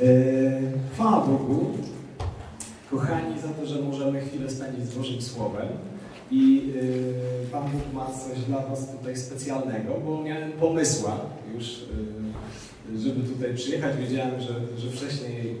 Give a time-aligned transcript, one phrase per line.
[0.00, 0.04] E,
[0.92, 1.70] chwała Bogu,
[2.90, 5.68] kochani, za to, że możemy chwilę spędzić z Bożym Słowem.
[6.30, 6.72] I
[7.46, 11.16] e, Pan Bóg ma coś dla Was tutaj specjalnego, bo miałem pomysła
[11.54, 11.86] już,
[12.94, 13.96] e, żeby tutaj przyjechać.
[13.96, 15.56] Wiedziałem, że, że wcześniej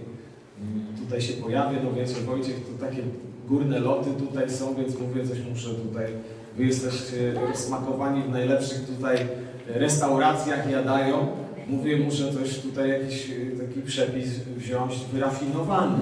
[0.60, 1.78] mm, tutaj się pojawię.
[1.84, 3.02] No wiecie, Wojciech, to takie
[3.48, 6.06] górne loty tutaj są, więc mówię, coś muszę tutaj.
[6.56, 9.16] Wy jesteście smakowani w najlepszych tutaj
[9.66, 11.41] restauracjach jadają.
[11.68, 15.98] Mówię, muszę coś tutaj, jakiś taki przepis wziąć wyrafinowany.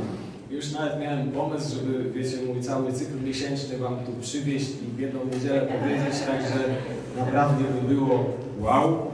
[0.50, 4.98] Już nawet miałem pomysł, żeby, wiecie, mój cały cykl miesięczny Wam tu przywieźć i w
[4.98, 6.64] jedną niedzielę powiedzieć, także
[7.16, 8.24] naprawdę by było
[8.60, 9.10] wow.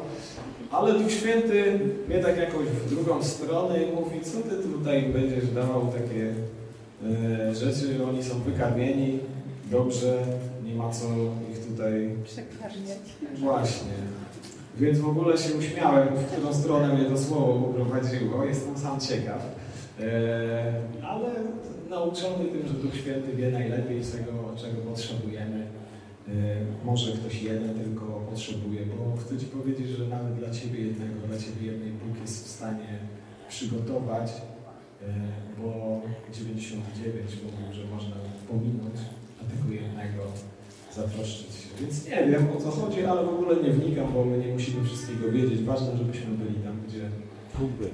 [0.71, 5.51] Ale Duch Święty mnie tak jakoś w drugą stronę i mówi, co Ty tutaj będziesz
[5.51, 6.35] dawał takie
[7.05, 9.19] e, rzeczy, oni są wykarmieni,
[9.71, 10.19] dobrze,
[10.65, 11.07] nie ma co
[11.53, 12.11] ich tutaj...
[12.25, 12.99] Przekarmiać.
[13.39, 13.93] Właśnie.
[14.77, 18.45] Więc w ogóle się uśmiałem, w którą stronę mnie to słowo poprowadziło.
[18.45, 19.57] Jestem sam ciekaw.
[20.01, 21.31] E, ale
[21.91, 25.67] nauczony tym, że Duch Święty wie najlepiej, czego, czego potrzebujemy.
[26.29, 26.33] E,
[26.85, 31.39] może ktoś jeden tylko potrzebuje, bo chcę Ci powiedzieć, że nawet dla Ciebie jednego, dla
[31.39, 32.99] Ciebie jednej Bóg jest w stanie
[33.49, 34.31] przygotować,
[35.03, 35.15] e,
[35.59, 36.01] bo
[36.33, 38.17] 99 mówił, że można
[38.49, 38.99] pominąć,
[39.41, 40.23] a tego jednego
[40.97, 41.67] zatroszczyć się.
[41.81, 44.85] Więc nie wiem o co chodzi, ale w ogóle nie wnikam, bo my nie musimy
[44.85, 45.63] wszystkiego wiedzieć.
[45.63, 47.01] Ważne, żebyśmy byli tam, gdzie,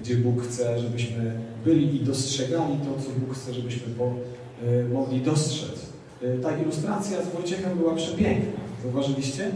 [0.03, 1.33] gdzie Bóg chce, żebyśmy
[1.65, 4.05] byli i dostrzegali to, co Bóg chce, żebyśmy po,
[4.67, 5.87] y, mogli dostrzec.
[6.23, 8.61] Y, ta ilustracja z Wojciechem była przepiękna.
[8.83, 9.51] Zauważyliście?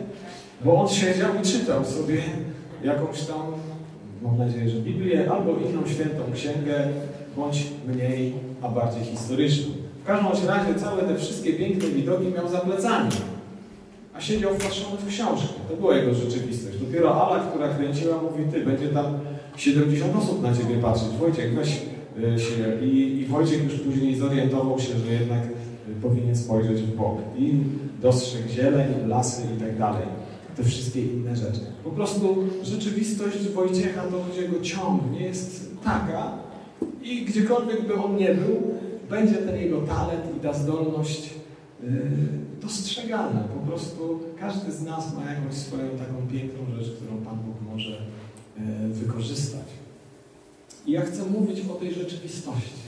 [0.64, 2.22] Bo on siedział i czytał sobie
[2.84, 3.42] jakąś tam,
[4.22, 6.88] mam nadzieję, że Biblię, albo inną świętą księgę,
[7.36, 9.72] bądź mniej, a bardziej historyczną.
[10.02, 13.10] W każdym razie całe te wszystkie piękne widoki miał za plecami
[14.16, 15.54] a siedział wpatrzony w książkę.
[15.68, 16.78] To była jego rzeczywistość.
[16.78, 19.18] Dopiero Ala, która kręciła, mówi, ty, będzie tam
[19.56, 21.08] 70 osób na ciebie patrzeć.
[21.20, 21.82] Wojciech, weź
[22.18, 22.86] y, się.
[22.86, 27.18] I, I Wojciech już później zorientował się, że jednak y, powinien spojrzeć w bok.
[27.38, 27.52] I
[28.02, 30.06] dostrzegł zieleń, lasy i tak dalej.
[30.56, 31.60] Te wszystkie inne rzeczy.
[31.84, 36.32] Po prostu rzeczywistość Wojciecha to, gdzie go ciągnie, jest taka
[37.02, 38.62] i gdziekolwiek by on nie był,
[39.10, 41.30] będzie ten jego talent i ta zdolność
[41.82, 41.88] yy,
[42.60, 43.48] dostrzegane.
[43.54, 47.98] Po prostu każdy z nas ma jakąś swoją taką piękną rzecz, którą Pan Bóg może
[48.58, 49.66] e, wykorzystać.
[50.86, 52.86] I ja chcę mówić o tej rzeczywistości.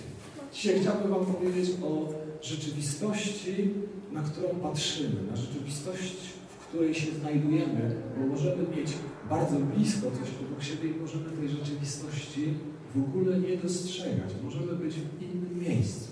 [0.53, 2.09] Dzisiaj chciałbym Wam powiedzieć o
[2.43, 3.71] rzeczywistości,
[4.12, 6.17] na którą patrzymy, na rzeczywistość,
[6.61, 8.93] w której się znajdujemy, bo możemy mieć
[9.31, 12.55] bardzo blisko coś obok siebie i możemy tej rzeczywistości
[12.95, 14.31] w ogóle nie dostrzegać.
[14.45, 16.09] Możemy być w innym miejscu.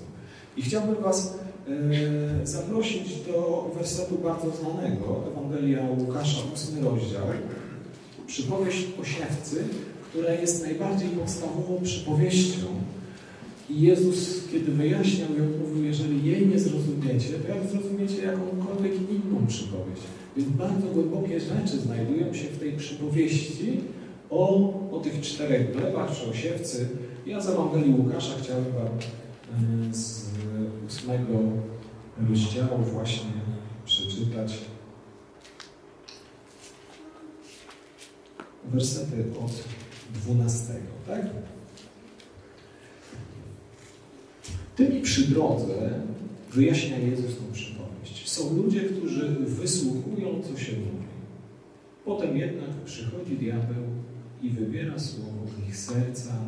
[0.56, 1.39] I chciałbym Was
[2.44, 7.27] zaprosić do wersetu bardzo znanego, Ewangelia Łukasza, 8 rozdział,
[8.27, 9.65] przypowieść o siewcy,
[10.09, 12.66] która jest najbardziej podstawową przypowieścią.
[13.71, 19.47] I Jezus, kiedy wyjaśniał ją, mówił, jeżeli jej nie zrozumiecie, to jak zrozumiecie jakąkolwiek inną
[19.47, 20.03] przypowieść?
[20.37, 23.81] Więc bardzo głębokie rzeczy znajdują się w tej przypowieści
[24.31, 26.88] o, o tych czterech glebach, czy o siewcy.
[27.27, 29.94] Ja z Ewangelii Łukasza chciałem Wam e,
[31.06, 31.39] ósmego
[32.28, 33.31] rozdziału właśnie
[33.84, 34.59] przeczytać
[38.65, 39.65] wersety od
[40.15, 41.27] dwunastego, tak?
[44.77, 46.00] Tymi przy drodze
[46.50, 48.31] wyjaśnia Jezus tą przypowieść.
[48.31, 51.06] Są ludzie, którzy wysłuchują, co się mówi.
[52.05, 53.84] Potem jednak przychodzi diabeł
[54.43, 56.39] i wybiera słowo ich serca,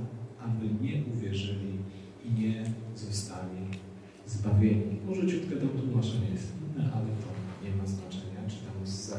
[0.41, 1.79] aby nie uwierzyli
[2.25, 2.65] i nie
[2.97, 3.88] zostali
[4.29, 5.01] zbawieni.
[5.07, 7.29] Może ciutkę tam tłumaczenie jest inne, ale to
[7.65, 9.15] nie ma znaczenia, czy tam z.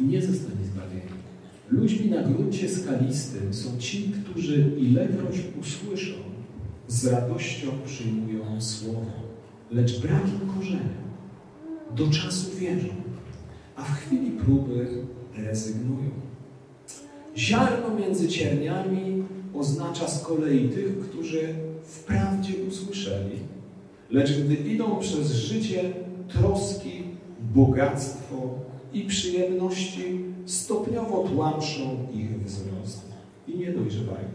[0.00, 1.24] I nie zostanie zbawieni.
[1.70, 6.14] Ludźmi na gruncie skalistym są ci, którzy ilekroć usłyszą,
[6.88, 9.12] z radością przyjmują słowo,
[9.70, 11.04] lecz brak im korzenia.
[11.96, 12.88] Do czasu wierzą,
[13.76, 14.88] a w chwili próby
[15.36, 16.10] rezygnują.
[17.36, 19.24] Ziarno między cierniami
[19.54, 23.38] oznacza z kolei tych, którzy wprawdzie usłyszeli,
[24.10, 25.92] lecz gdy idą przez życie
[26.28, 27.02] troski,
[27.54, 28.36] bogactwo
[28.92, 31.82] i przyjemności, stopniowo tłamszą
[32.14, 33.00] ich wzrost
[33.48, 34.28] i nie dojrzewają.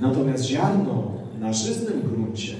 [0.00, 2.52] Natomiast ziarno na żyznym gruncie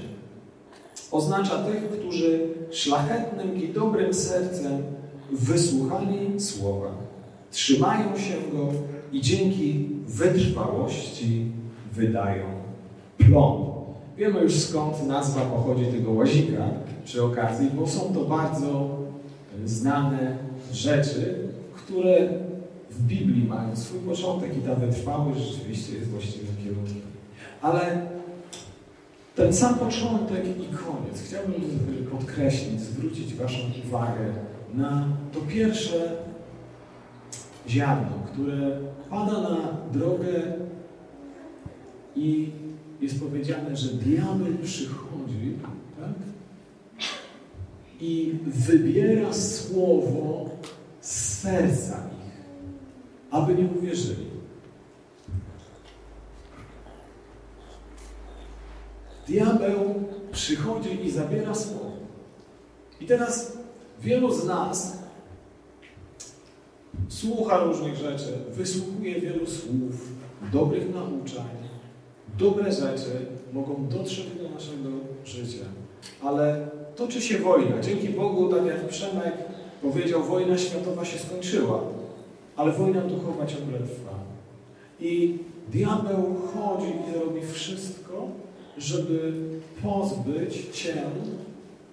[1.11, 4.83] oznacza tych, którzy szlachetnym i dobrym sercem
[5.31, 6.91] wysłuchali słowa,
[7.51, 8.69] trzymają się go
[9.11, 11.45] i dzięki wytrwałości
[11.91, 12.45] wydają
[13.17, 13.72] plon.
[14.17, 16.69] Wiemy już skąd nazwa pochodzi tego łazika
[17.05, 18.89] przy okazji, bo są to bardzo
[19.65, 20.37] znane
[20.73, 22.29] rzeczy, które
[22.89, 27.01] w Biblii mają swój początek i ta wytrwałość rzeczywiście jest właściwym kierunkiem.
[27.61, 28.07] Ale
[29.35, 31.61] ten sam początek i koniec chciałbym
[32.11, 33.57] podkreślić, zwrócić Waszą
[33.87, 34.33] uwagę
[34.73, 36.11] na to pierwsze
[37.67, 38.79] ziarno, które
[39.09, 39.57] pada na
[39.93, 40.41] drogę
[42.15, 42.51] i
[43.03, 45.57] jest powiedziane, że diabeł przychodzi
[45.99, 46.13] tak?
[47.99, 50.49] i wybiera słowo
[51.01, 52.43] z serca ich,
[53.31, 54.33] aby nie uwierzyli.
[59.27, 61.91] Diabeł przychodzi i zabiera słowo.
[63.01, 63.57] I teraz
[64.01, 64.97] wielu z nas
[67.09, 70.11] słucha różnych rzeczy, wysłuchuje wielu słów,
[70.51, 71.72] dobrych nauczań,
[72.37, 74.89] dobre rzeczy mogą dotrzeć do naszego
[75.25, 75.65] życia.
[76.23, 77.81] Ale toczy się wojna.
[77.81, 79.33] Dzięki Bogu, tak jak Przemek
[79.81, 81.83] powiedział, wojna światowa się skończyła,
[82.55, 84.13] ale wojna duchowa ciągle trwa.
[84.99, 85.37] I
[85.71, 88.27] diabeł chodzi i robi wszystko,
[88.77, 89.33] żeby
[89.83, 90.93] pozbyć Cię,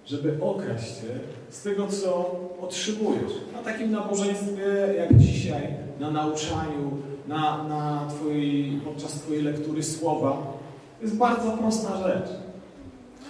[0.05, 3.31] żeby okraść Cię z tego, co otrzymujesz.
[3.53, 5.67] Na takim nabożeństwie jak dzisiaj,
[5.99, 6.91] na nauczaniu,
[7.31, 10.53] na, na twojej, podczas Twojej lektury słowa,
[11.01, 12.29] jest bardzo prosta rzecz.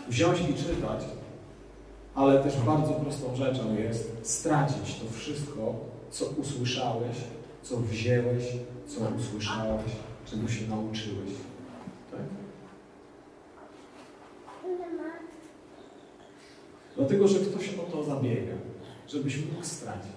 [0.10, 1.04] Wziąć i czytać,
[2.16, 5.76] ale też bardzo prostą rzeczą jest stracić to wszystko,
[6.12, 7.18] co usłyszałeś,
[7.64, 8.44] co wzięłeś,
[8.88, 9.92] co usłyszałeś,
[10.26, 11.30] czego się nauczyłeś.
[12.12, 12.20] Tak?
[16.98, 18.54] Dlatego, że ktoś o to zabiega,
[19.08, 20.12] żebyś mógł stracić.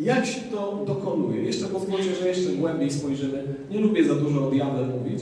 [0.00, 1.42] Jak się to dokonuje?
[1.42, 3.44] Jeszcze pozwólcie, że jeszcze głębiej spojrzymy.
[3.70, 5.20] Nie lubię za dużo o diable mówić,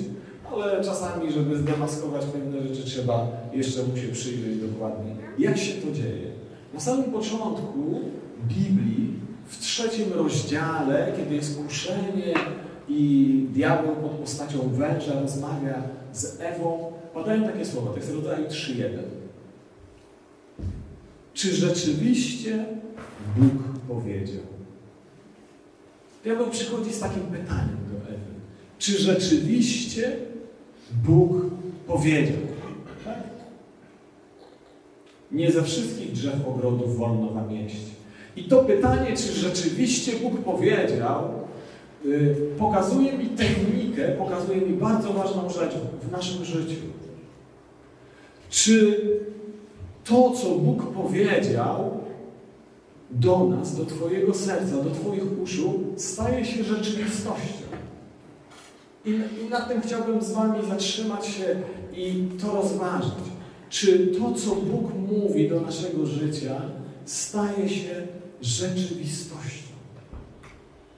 [0.52, 5.16] ale czasami, żeby zdemaskować pewne rzeczy, trzeba jeszcze mu się przyjrzeć dokładnie.
[5.38, 6.28] Jak się to dzieje?
[6.74, 8.00] Na samym początku
[8.48, 9.12] Biblii,
[9.46, 12.34] w trzecim rozdziale, kiedy jest kuszenie
[12.88, 15.82] i diabeł pod postacią węża rozmawia
[16.12, 18.88] z Ewą, padają takie słowa, to rodzaju 3.1.
[21.34, 22.64] Czy rzeczywiście
[23.36, 24.57] Bóg powiedział?
[26.28, 28.24] Diabeł przychodzi z takim pytaniem do Ewy.
[28.78, 30.16] Czy rzeczywiście
[31.04, 31.30] Bóg
[31.86, 32.36] powiedział?
[33.04, 33.18] Tak?
[35.32, 37.76] Nie ze wszystkich drzew ogrodów wolno wam jeść.
[38.36, 41.30] I to pytanie, czy rzeczywiście Bóg powiedział,
[42.04, 45.72] yy, pokazuje mi technikę, pokazuje mi bardzo ważną rzecz
[46.02, 46.80] w naszym życiu.
[48.50, 49.00] Czy
[50.04, 51.97] to, co Bóg powiedział,
[53.10, 57.68] do nas, do Twojego serca, do Twoich uszu, staje się rzeczywistością.
[59.04, 61.62] I, I nad tym chciałbym z Wami zatrzymać się
[61.96, 63.12] i to rozważyć.
[63.70, 66.60] Czy to, co Bóg mówi do naszego życia,
[67.04, 68.06] staje się
[68.40, 69.68] rzeczywistością?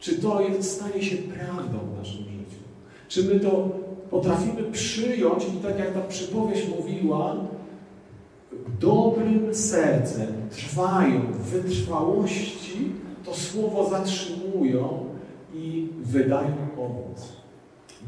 [0.00, 2.60] Czy to jest, staje się prawdą w naszym życiu?
[3.08, 3.70] Czy my to
[4.10, 7.36] potrafimy przyjąć i tak jak ta przypowieść mówiła,
[8.80, 12.92] dobrym sercem trwają w wytrwałości,
[13.24, 15.04] to słowo zatrzymują
[15.54, 17.32] i wydają owoc.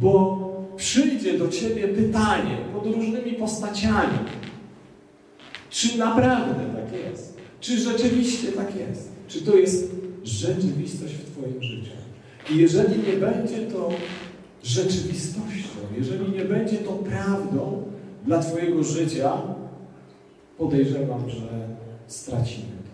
[0.01, 0.39] Bo
[0.77, 4.19] przyjdzie do Ciebie pytanie pod różnymi postaciami.
[5.71, 7.37] Czy naprawdę tak jest?
[7.61, 9.13] Czy rzeczywiście tak jest?
[9.29, 9.91] Czy to jest
[10.25, 11.93] rzeczywistość w Twoim życiu?
[12.51, 13.91] I jeżeli nie będzie to
[14.63, 17.83] rzeczywistością, jeżeli nie będzie to prawdą
[18.27, 19.33] dla Twojego życia,
[20.59, 21.69] podejrzewam, że
[22.07, 22.93] stracimy to.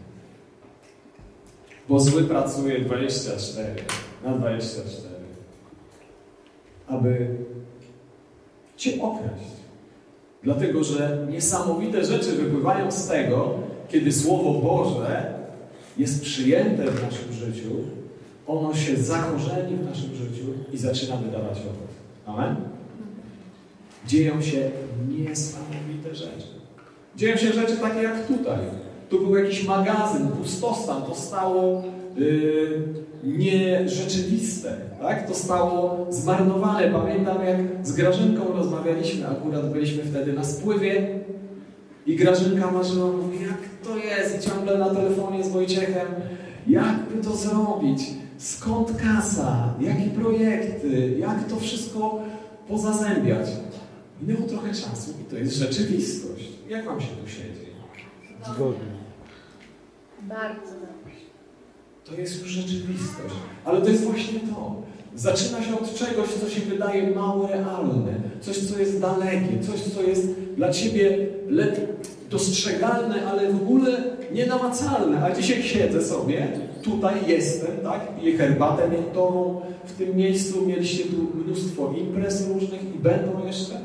[1.89, 3.75] Bo zły pracuje 24
[4.25, 5.15] na 24,
[6.87, 7.37] aby
[8.77, 9.59] Cię okraść.
[10.43, 13.55] Dlatego, że niesamowite rzeczy wypływają z tego,
[13.89, 15.35] kiedy Słowo Boże
[15.97, 17.71] jest przyjęte w naszym życiu,
[18.47, 21.91] ono się zakorzeni w naszym życiu i zaczyna wydawać owoc.
[22.27, 22.57] Amen?
[24.07, 24.71] Dzieją się
[25.09, 26.59] niesamowite rzeczy.
[27.19, 28.59] Dzieją się rzeczy takie jak tutaj.
[29.09, 31.83] Tu był jakiś magazyn, pustostan, to stało
[32.17, 32.83] yy,
[33.25, 35.29] nierzeczywiste, tak?
[35.29, 36.91] To stało zmarnowane.
[36.91, 41.09] Pamiętam, jak z Grażynką rozmawialiśmy, akurat byliśmy wtedy na spływie
[42.07, 44.39] i Grażynka marzyła, mówi, jak to jest?
[44.39, 46.07] I ciągle na telefonie z Wojciechem,
[46.67, 48.01] jakby to zrobić?
[48.39, 49.75] Skąd kasa?
[49.81, 51.17] Jakie projekty?
[51.19, 52.23] Jak to wszystko
[52.69, 53.49] pozazębiać?
[54.23, 56.58] Minęło trochę czasu i to jest rzeczywistość.
[56.69, 57.69] Jak Wam się tu siedzi?
[58.55, 58.89] Zgodnie.
[60.23, 61.19] Bardzo dobrze.
[62.05, 63.35] To jest już rzeczywistość.
[63.65, 64.83] Ale to jest właśnie to.
[65.15, 70.03] Zaczyna się od czegoś, co się wydaje mało realne, coś, co jest dalekie, coś, co
[70.03, 71.27] jest dla Ciebie
[72.31, 75.25] dostrzegalne, ale w ogóle nienamacalne.
[75.25, 76.49] A dzisiaj siedzę sobie
[76.83, 78.21] tutaj jestem, tak?
[78.21, 79.61] Piję herbatę miętową.
[79.85, 83.81] W tym miejscu mieliście tu mnóstwo imprez różnych i będą jeszcze.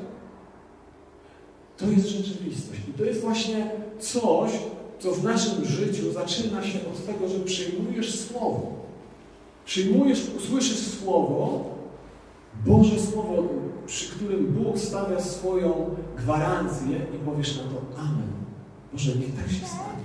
[1.78, 2.82] To jest rzeczywistość.
[2.90, 4.52] I to jest właśnie coś,
[5.00, 8.72] co w naszym życiu zaczyna się od tego, że przyjmujesz Słowo.
[9.66, 11.66] Przyjmujesz, usłyszysz Słowo,
[12.66, 13.44] Boże Słowo,
[13.86, 18.28] przy którym Bóg stawia swoją gwarancję i powiesz na to Amen.
[18.94, 20.04] Boże, niech tak się stanie.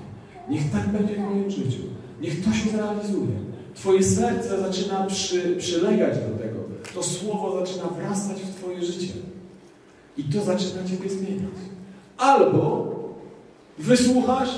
[0.49, 1.83] Niech tak będzie w moim życiu.
[2.21, 3.37] Niech to się zrealizuje.
[3.75, 6.61] Twoje serce zaczyna przy, przylegać do tego.
[6.95, 9.13] To Słowo zaczyna wrastać w Twoje życie.
[10.19, 11.59] I to zaczyna Ciebie zmieniać.
[12.19, 12.95] Albo
[13.79, 14.51] wysłuchasz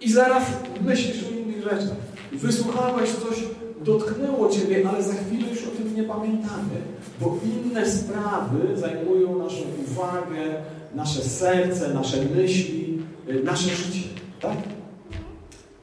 [0.00, 0.44] i zaraz
[0.80, 1.96] myślisz o innych rzeczach.
[2.32, 3.44] Wysłuchałeś coś,
[3.84, 6.76] dotknęło Ciebie, ale za chwilę już o tym nie pamiętamy,
[7.20, 10.62] bo inne sprawy zajmują naszą uwagę,
[10.94, 14.08] nasze serce, nasze myśli, y, nasze życie.
[14.40, 14.56] Tak?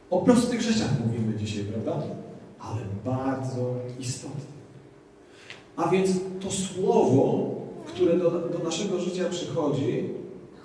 [0.10, 2.05] O prostych rzeczach mówimy dzisiaj, prawda?
[2.60, 4.53] Ale bardzo istotnych.
[5.75, 6.10] A więc
[6.41, 7.50] to słowo,
[7.95, 10.09] które do, do naszego życia przychodzi,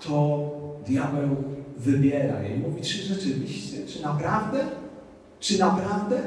[0.07, 0.41] to
[0.87, 1.29] diabeł
[1.79, 4.59] wybiera je i mówi, czy rzeczywiście, czy naprawdę?
[5.41, 6.21] Czy naprawdę?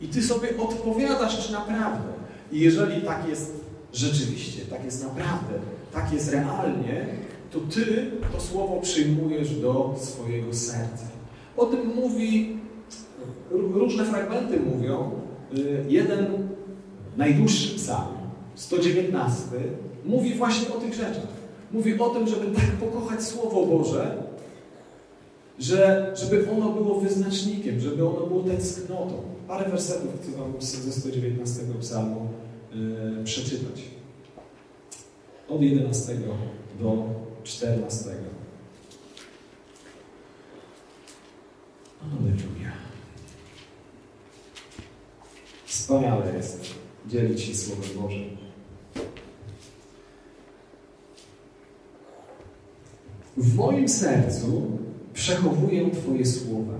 [0.00, 2.12] I ty sobie odpowiadasz, czy naprawdę.
[2.52, 5.54] I jeżeli tak jest rzeczywiście, tak jest naprawdę,
[5.92, 7.06] tak jest realnie,
[7.50, 11.04] to ty to słowo przyjmujesz do swojego serca.
[11.56, 12.58] O tym mówi,
[13.50, 15.10] różne fragmenty mówią.
[15.58, 16.48] Y, jeden
[17.16, 18.16] najdłuższy psalm,
[18.54, 19.42] 119,
[20.08, 21.26] mówi właśnie o tych rzeczach.
[21.72, 24.22] Mówi o tym, żeby tak pokochać Słowo Boże,
[25.58, 29.22] że, żeby ono było wyznacznikiem, żeby ono było tęsknotą.
[29.48, 32.28] Parę wersetów chcę Wam ze 119 psalmu
[32.74, 33.82] yy, przeczytać.
[35.48, 36.14] Od 11
[36.80, 37.04] do
[37.44, 38.10] 14.
[42.02, 42.72] Aleluja.
[45.66, 46.74] Wspaniale jest
[47.06, 48.47] dzielić się Słowem Bożym.
[53.38, 54.78] W moim sercu
[55.14, 56.74] przechowuję Twoje słowa,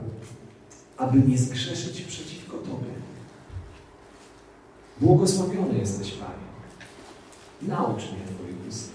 [0.97, 2.93] aby nie zgrzeszyć przeciwko Tobie.
[5.01, 6.49] Błogosławiony jesteś, Panie.
[7.63, 8.91] Naucz mnie Twoich ust.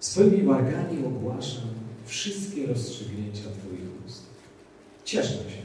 [0.00, 1.68] Swoimi wargami ogłaszam
[2.04, 4.22] wszystkie rozstrzygnięcia Twoich ust.
[5.04, 5.62] Cieszę się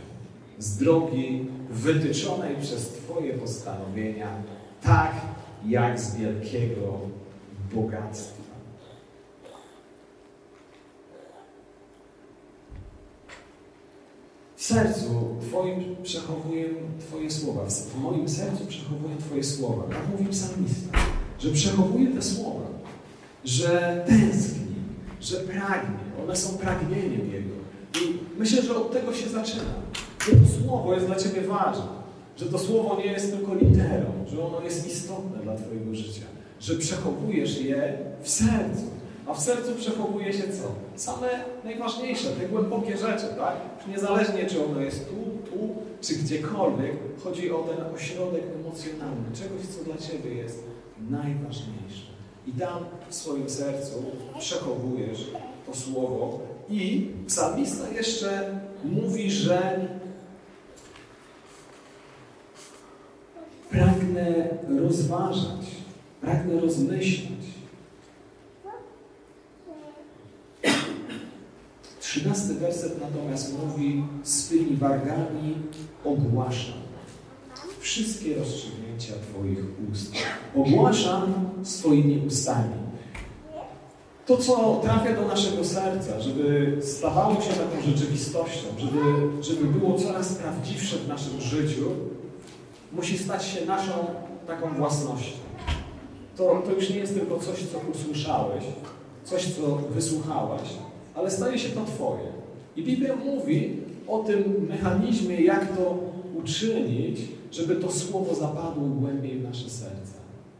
[0.59, 4.43] z drogi wytyczonej przez Twoje postanowienia,
[4.81, 5.11] tak
[5.65, 6.99] jak z wielkiego
[7.73, 8.47] bogactwa.
[14.56, 16.65] W sercu Twoim przechowuję
[16.99, 17.61] Twoje słowa.
[17.69, 19.83] W moim sercu przechowuję Twoje słowa.
[19.83, 20.97] Tak mówi psalmista,
[21.39, 22.67] że przechowuje te słowa,
[23.45, 24.75] że tęskni,
[25.21, 25.99] że pragnie.
[26.23, 27.55] One są pragnieniem Jego.
[28.01, 29.73] I myślę, że od tego się zaczyna.
[30.25, 31.97] Że to słowo jest dla Ciebie ważne.
[32.37, 36.25] Że to słowo nie jest tylko literą, że ono jest istotne dla Twojego życia.
[36.59, 38.96] Że przechowujesz je w sercu.
[39.27, 40.71] A w sercu przechowuje się co?
[40.95, 41.29] Same
[41.63, 43.55] najważniejsze, te głębokie rzeczy, tak?
[43.87, 45.15] Niezależnie, czy ono jest tu,
[45.51, 46.93] tu, czy gdziekolwiek,
[47.23, 50.63] chodzi o ten ośrodek emocjonalny, czegoś, co dla Ciebie jest
[51.09, 52.07] najważniejsze.
[52.47, 54.03] I tam w swoim sercu
[54.39, 55.31] przechowujesz
[55.65, 56.39] to słowo.
[56.69, 59.87] I psalmista jeszcze mówi, że
[63.69, 64.47] pragnę
[64.79, 65.65] rozważać,
[66.21, 67.56] pragnę rozmyślać.
[72.17, 75.55] Trzynasty werset natomiast mówi swymi wargami
[76.05, 76.73] ogłaszam
[77.79, 79.59] wszystkie rozstrzygnięcia Twoich
[79.91, 80.11] ust.
[80.55, 81.33] Ogłaszam
[81.63, 82.73] swoimi ustami.
[84.25, 88.99] To, co trafia do naszego serca, żeby stawało się taką rzeczywistością, żeby,
[89.43, 91.91] żeby było coraz prawdziwsze w naszym życiu,
[92.93, 93.91] musi stać się naszą
[94.47, 95.37] taką własnością.
[96.37, 98.63] To, to już nie jest tylko coś, co usłyszałeś,
[99.23, 100.69] coś, co wysłuchałeś,
[101.17, 102.27] ale staje się to Twoje.
[102.75, 105.99] I Biblia mówi o tym mechanizmie, jak to
[106.35, 107.19] uczynić,
[107.51, 110.17] żeby to słowo zapadło głębiej w nasze serca.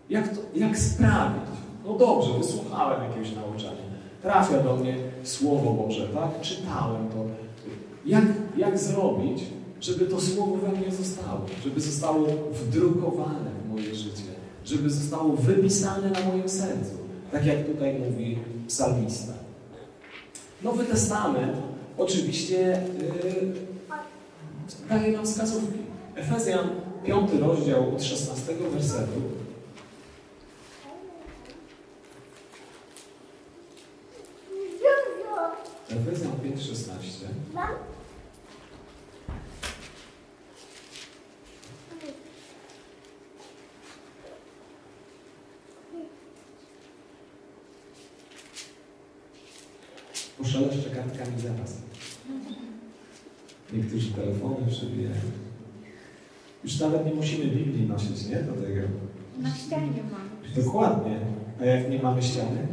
[0.09, 1.49] Jak, to, jak sprawić?
[1.85, 3.87] No dobrze, wysłuchałem jakiegoś nauczania.
[4.21, 6.41] Trafia do mnie Słowo Boże, tak?
[6.41, 7.25] Czytałem to.
[8.05, 8.23] Jak,
[8.57, 9.43] jak zrobić,
[9.81, 11.41] żeby to Słowo we mnie zostało?
[11.63, 14.23] Żeby zostało wdrukowane w moje życie?
[14.65, 16.91] Żeby zostało wypisane na moim sercu?
[17.31, 18.37] Tak jak tutaj mówi
[18.67, 19.33] psalmista.
[20.63, 21.57] Nowy Testament
[21.97, 23.53] oczywiście yy,
[24.89, 25.77] daje nam wskazówki.
[26.15, 26.69] Efezjan
[27.05, 29.21] 5 rozdział od 16 wersetu.
[35.89, 37.27] Efezjan 5, 16.
[53.77, 55.21] Niektórzy telefony przebijają.
[56.63, 58.35] Już nawet nie musimy Biblii nosić, nie?
[58.35, 58.81] Do tego.
[59.41, 60.63] Na ścianie mam.
[60.63, 61.19] Dokładnie.
[61.61, 62.67] A jak nie mamy ściany?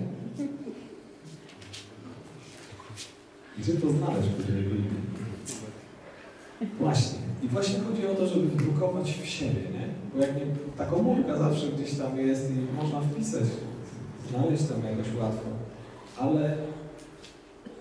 [3.58, 4.84] Gdzie to znaleźć w Biblii?
[6.80, 7.18] Właśnie.
[7.42, 9.88] I właśnie chodzi o to, żeby wdrukować w siebie, nie?
[10.14, 10.42] Bo jak nie,
[10.78, 13.44] ta komórka zawsze gdzieś tam jest i można wpisać,
[14.30, 15.48] znaleźć tam jakoś łatwo.
[16.18, 16.56] Ale,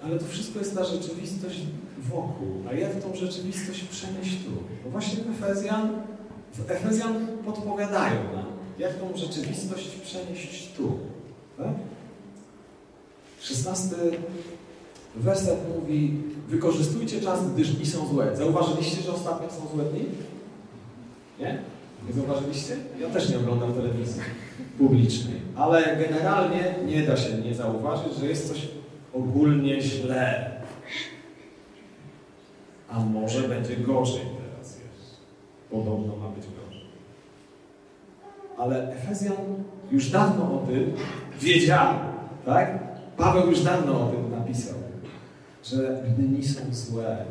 [0.03, 1.60] ale to wszystko jest ta rzeczywistość
[1.97, 2.63] wokół.
[2.69, 4.51] A jak tą rzeczywistość przenieść tu?
[4.83, 5.89] Bo właśnie Efezjan,
[6.67, 8.45] Efezjan podpowiadają nam,
[8.79, 10.97] jak tą rzeczywistość przenieść tu.
[11.57, 11.67] Tak?
[13.41, 13.95] 16
[15.15, 18.35] werset mówi wykorzystujcie czas, gdyż dni są złe.
[18.35, 20.05] Zauważyliście, że ostatnio są złe dni?
[21.39, 21.59] Nie?
[22.07, 22.75] Nie zauważyliście?
[23.00, 24.21] Ja też nie oglądam telewizji
[24.77, 28.67] publicznej, ale generalnie nie da się nie zauważyć, że jest coś
[29.13, 30.52] ogólnie źle.
[32.93, 35.17] A może będzie gorzej teraz jeszcze.
[35.71, 36.88] Podobno ma być gorzej.
[38.57, 39.38] Ale Efezjan
[39.91, 40.93] już dawno o tym
[41.41, 41.93] wiedział,
[42.45, 42.79] tak?
[43.17, 44.75] Paweł już dawno o tym napisał,
[45.63, 47.25] że dni są złe.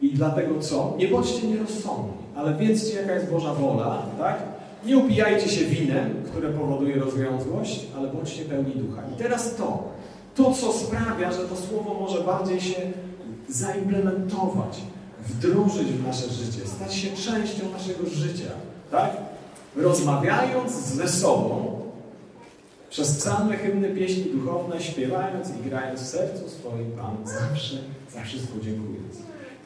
[0.00, 0.94] I dlatego co?
[0.98, 4.42] Nie bądźcie nierozsądni, ale wiedzcie, jaka jest Boża wola, tak?
[4.86, 9.02] Nie upijajcie się winem, które powoduje rozwiązłość, ale bądźcie pełni ducha.
[9.14, 9.88] I teraz to,
[10.34, 12.80] to co sprawia, że to słowo może bardziej się
[13.48, 14.80] zaimplementować,
[15.28, 18.50] wdrożyć w nasze życie, stać się częścią naszego życia,
[18.90, 19.16] tak?
[19.76, 21.82] Rozmawiając ze sobą,
[22.90, 27.76] przez psalmy, hymny, pieśni duchowne, śpiewając i grając w sercu swoim Pan, zawsze
[28.14, 29.16] za wszystko dziękując.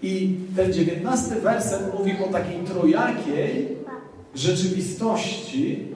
[0.02, 3.76] I ten dziewiętnasty werset mówi o takiej trojakiej
[4.34, 5.88] rzeczywistości,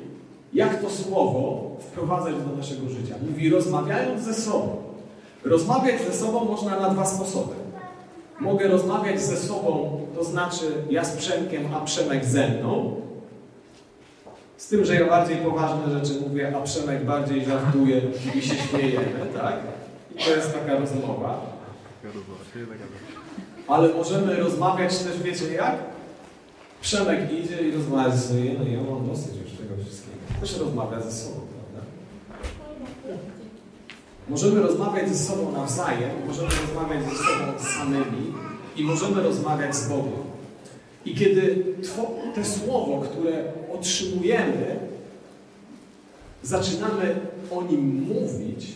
[0.52, 3.14] jak to słowo wprowadzać do naszego życia.
[3.30, 4.76] Mówi rozmawiając ze sobą.
[5.44, 7.54] Rozmawiać ze sobą można na dwa sposoby.
[8.40, 13.00] Mogę rozmawiać ze sobą, to znaczy ja z Przemkiem, a Przemek ze mną.
[14.56, 18.00] Z tym, że ja bardziej poważne rzeczy mówię, a Przemek bardziej żartuje
[18.34, 19.54] i się śmiejemy, tak?
[20.16, 21.40] I to jest taka rozmowa.
[23.68, 25.76] Ale możemy rozmawiać też, wiecie jak?
[26.80, 28.56] Przemek idzie i rozmawia sobą.
[28.58, 30.16] No ja mam dosyć już tego wszystkiego.
[30.40, 31.49] Też rozmawia ze sobą?
[34.30, 38.32] Możemy rozmawiać ze sobą nawzajem, możemy rozmawiać ze sobą samymi
[38.76, 40.22] i możemy rozmawiać z Bogiem.
[41.04, 41.64] I kiedy
[42.34, 44.78] te słowo, które otrzymujemy,
[46.42, 48.74] zaczynamy o nim mówić,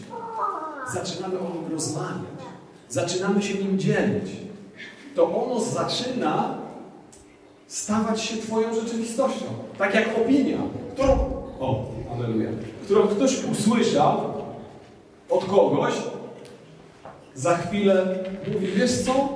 [0.95, 2.43] zaczynamy o nim rozmawiać,
[2.89, 4.31] zaczynamy się nim dzielić,
[5.15, 6.59] to ono zaczyna
[7.67, 9.45] stawać się Twoją rzeczywistością.
[9.79, 10.59] Tak jak opinia,
[10.95, 11.13] którą,
[11.61, 12.51] o, aleluja,
[12.85, 14.34] którą ktoś usłyszał
[15.35, 15.95] od kogoś,
[17.35, 18.07] za chwilę
[18.53, 19.29] mówi, wiesz co,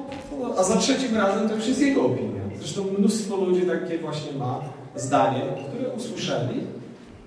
[0.58, 2.42] a za trzecim razem to już jest jego opinia.
[2.58, 4.60] Zresztą mnóstwo ludzi takie właśnie ma
[4.96, 6.60] zdanie, które usłyszeli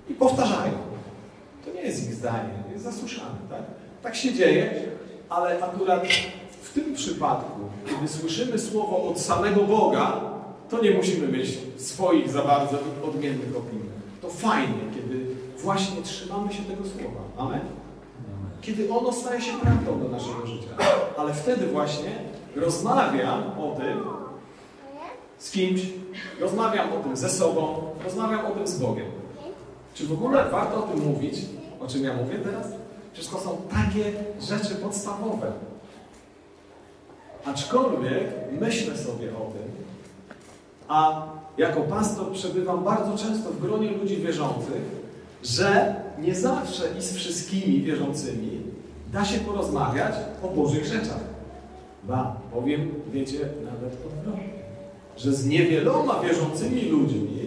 [0.09, 0.73] i powtarzają.
[1.65, 3.61] To nie jest ich zdanie, jest zasłyszane, tak?
[4.03, 4.73] Tak się dzieje,
[5.29, 6.07] ale akurat
[6.61, 10.21] w tym przypadku, kiedy słyszymy słowo od samego Boga,
[10.69, 13.91] to nie musimy mieć swoich za bardzo odmiennych opinii.
[14.21, 15.25] To fajnie, kiedy
[15.57, 17.21] właśnie trzymamy się tego słowa.
[17.37, 17.61] Amen?
[18.61, 20.69] Kiedy ono staje się prawdą do naszego życia.
[21.17, 22.11] Ale wtedy właśnie
[22.55, 24.03] rozmawiam o tym
[25.37, 25.81] z kimś,
[26.39, 29.05] rozmawiam o tym ze sobą, rozmawiam o tym z Bogiem.
[29.93, 31.35] Czy w ogóle warto o tym mówić,
[31.79, 32.67] o czym ja mówię teraz?
[33.13, 35.51] Przecież to są takie rzeczy podstawowe.
[37.45, 38.23] Aczkolwiek
[38.61, 39.71] myślę sobie o tym,
[40.87, 45.00] a jako pastor przebywam bardzo często w gronie ludzi wierzących,
[45.43, 48.61] że nie zawsze i z wszystkimi wierzącymi
[49.13, 51.19] da się porozmawiać o Bożych rzeczach.
[52.03, 54.53] Ba, powiem, wiecie, nawet odwrotnie,
[55.17, 57.41] że z niewieloma wierzącymi ludźmi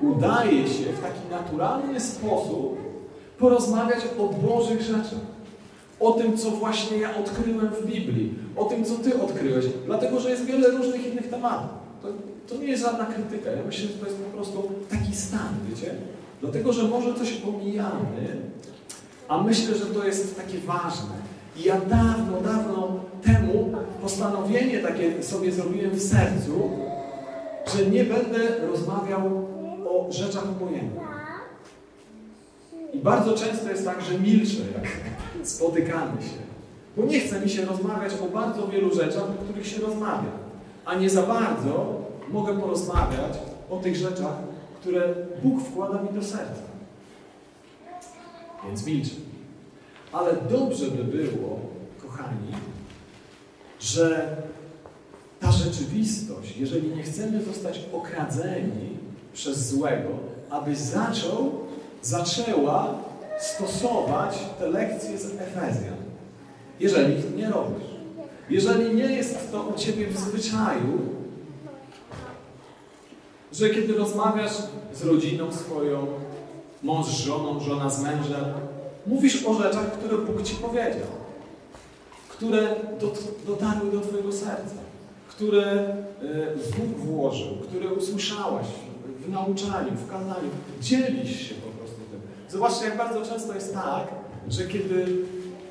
[0.00, 2.78] udaje się w taki naturalny sposób
[3.38, 5.20] porozmawiać o Bożych rzeczach.
[6.00, 8.34] O tym, co właśnie ja odkryłem w Biblii.
[8.56, 9.64] O tym, co Ty odkryłeś.
[9.86, 11.70] Dlatego, że jest wiele różnych innych tematów.
[12.02, 12.08] To,
[12.48, 13.50] to nie jest żadna krytyka.
[13.50, 15.94] Ja myślę, że to jest po prostu taki stan, wiecie?
[16.40, 18.36] Dlatego, że może coś pomijamy,
[19.28, 21.14] a myślę, że to jest takie ważne.
[21.56, 26.70] I ja dawno, dawno temu postanowienie takie sobie zrobiłem w sercu,
[27.76, 29.46] że nie będę rozmawiał
[29.88, 31.02] o rzeczach obojętnych.
[32.92, 34.88] I bardzo często jest tak, że milczę, jak
[35.46, 36.42] spotykamy się.
[36.96, 40.30] Bo nie chce mi się rozmawiać o bardzo wielu rzeczach, o których się rozmawia.
[40.84, 43.32] A nie za bardzo mogę porozmawiać
[43.70, 44.34] o tych rzeczach,
[44.80, 46.62] które Bóg wkłada mi do serca.
[48.66, 49.14] Więc milczę.
[50.12, 51.60] Ale dobrze by było,
[52.02, 52.52] kochani,
[53.80, 54.36] że
[55.40, 58.96] ta rzeczywistość, jeżeli nie chcemy zostać okradzeni
[59.32, 60.08] przez złego,
[60.50, 61.52] abyś zaczął,
[62.02, 62.94] zaczęła
[63.38, 65.96] stosować te lekcje z Efezjan.
[66.80, 67.92] Jeżeli ich nie robisz.
[68.50, 70.98] Jeżeli nie jest to u Ciebie w zwyczaju,
[73.52, 74.52] że kiedy rozmawiasz
[74.94, 76.06] z rodziną swoją,
[76.82, 78.44] mąż z żoną, żona z mężem,
[79.06, 81.08] mówisz o rzeczach, które Bóg Ci powiedział,
[82.28, 84.76] które dot, dotarły do Twojego serca,
[85.28, 85.96] które e,
[86.78, 88.66] Bóg włożył, które usłyszałaś
[89.26, 90.50] w nauczaniu, w kazaniu.
[90.80, 92.20] Dzielisz się po prostu tym.
[92.48, 94.08] Zobaczcie, jak bardzo często jest tak,
[94.48, 95.06] że kiedy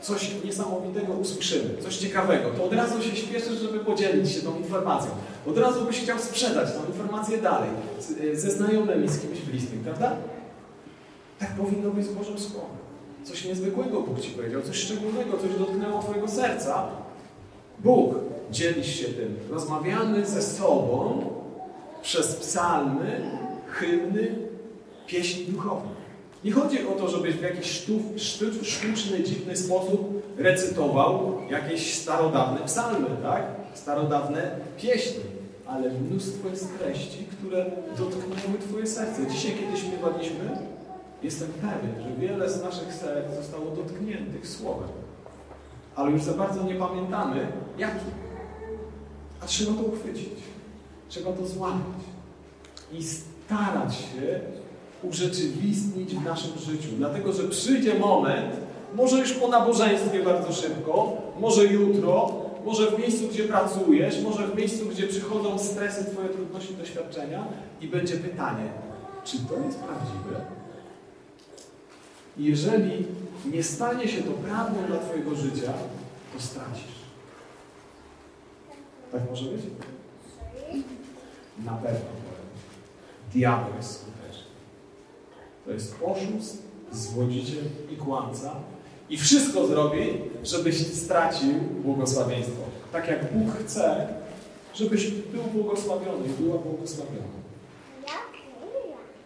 [0.01, 5.11] coś niesamowitego usłyszymy, coś ciekawego, to od razu się śpieszysz, żeby podzielić się tą informacją.
[5.47, 10.15] Od razu byś chciał sprzedać tą informację dalej, z, ze znajomymi, z kimś bliskim, prawda?
[11.39, 12.81] Tak powinno być z Bożym Słowem.
[13.23, 16.87] Coś niezwykłego Bóg Ci powiedział, coś szczególnego, coś dotknęło Twojego serca.
[17.79, 18.15] Bóg,
[18.51, 19.35] dzielisz się tym.
[19.49, 21.25] Rozmawiamy ze sobą
[22.01, 23.21] przez psalmy,
[23.71, 24.35] hymny,
[25.07, 26.00] pieśni duchowe.
[26.43, 32.59] Nie chodzi o to, żebyś w jakiś sztuk, sztuk, sztuczny, dziwny sposób recytował jakieś starodawne
[32.65, 33.43] psalmy, tak?
[33.73, 35.23] Starodawne pieśni.
[35.67, 37.65] Ale mnóstwo jest treści, które
[37.97, 39.27] dotknęły Twoje serce.
[39.27, 40.57] Dzisiaj, kiedy śpiewaliśmy,
[41.23, 44.89] jestem pewien, że wiele z naszych serc zostało dotkniętych słowem.
[45.95, 48.05] Ale już za bardzo nie pamiętamy, jaki.
[49.41, 50.29] A trzeba to uchwycić.
[51.09, 52.01] Trzeba to złamać.
[52.93, 54.41] I starać się
[55.03, 56.89] urzeczywistnić w naszym życiu.
[56.97, 58.55] Dlatego, że przyjdzie moment,
[58.95, 62.31] może już po nabożeństwie bardzo szybko, może jutro,
[62.65, 67.47] może w miejscu, gdzie pracujesz, może w miejscu, gdzie przychodzą stresy, Twoje trudności, doświadczenia
[67.81, 68.63] i będzie pytanie,
[69.23, 70.45] czy to jest prawdziwe?
[72.37, 73.05] Jeżeli
[73.45, 75.73] nie stanie się to prawdą dla Twojego życia,
[76.33, 77.01] to stracisz.
[79.11, 79.61] Tak może być?
[81.65, 82.09] Na pewno.
[83.33, 84.20] Diabeł jest skuteczny.
[85.71, 86.57] To jest oszust,
[86.91, 88.55] zwodziciel i kłamca.
[89.09, 89.99] I wszystko zrobi,
[90.43, 91.53] żebyś stracił
[91.83, 92.61] błogosławieństwo.
[92.91, 94.07] Tak jak Bóg chce,
[94.73, 97.41] żebyś był błogosławiony i była błogosławiona.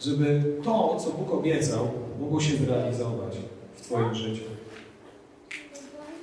[0.02, 1.88] Żeby to, co Bóg obiecał,
[2.20, 3.36] mogło się zrealizować
[3.76, 4.44] w Twoim życiu.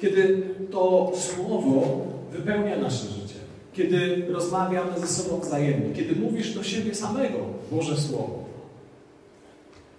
[0.00, 1.98] Kiedy to Słowo
[2.32, 3.40] wypełnia nasze życie,
[3.72, 7.38] kiedy rozmawiamy ze sobą wzajemnie, kiedy mówisz do siebie samego
[7.70, 8.41] Boże Słowo.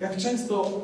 [0.01, 0.81] Jak często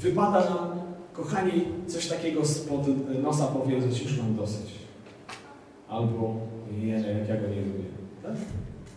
[0.00, 0.70] wypada nam,
[1.12, 2.80] kochani, coś takiego spod
[3.22, 4.70] nosa powiedzieć, już mam dosyć.
[5.88, 6.34] Albo,
[6.82, 7.84] nie, jak ja go nie lubię.
[8.22, 8.32] Tak?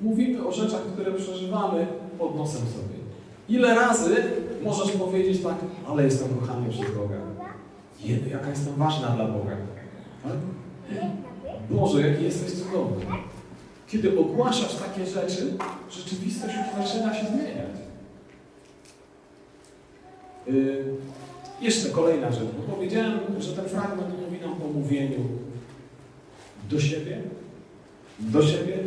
[0.01, 1.87] Mówimy o rzeczach, które przeżywamy
[2.19, 3.03] pod nosem sobie.
[3.49, 4.15] Ile razy
[4.63, 5.55] możesz powiedzieć tak,
[5.87, 7.15] ale jestem kochany przez Boga.
[8.03, 9.57] Jedy, jaka jestem ważna dla Boga.
[10.23, 10.33] Tak?
[11.69, 13.05] Boże, jaki jesteś cudowny.
[13.87, 15.53] Kiedy ogłaszasz takie rzeczy,
[15.91, 17.72] rzeczywistość już zaczyna się zmieniać.
[20.47, 20.85] Yy,
[21.61, 22.49] jeszcze kolejna rzecz.
[22.67, 25.19] Bo powiedziałem, że ten fragment mówi nam o mówieniu
[26.69, 27.21] do siebie,
[28.19, 28.77] do siebie